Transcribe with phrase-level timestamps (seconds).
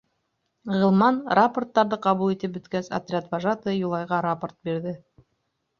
[0.75, 4.99] Ғилман, рапорттарҙы ҡабул итеп бөткәс, отряд вожатыйы Юлайға рапорт бирҙе.